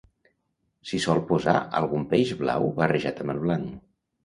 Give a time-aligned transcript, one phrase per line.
[0.91, 3.79] s'hi sol posar algun peix blau barrejat amb el blanc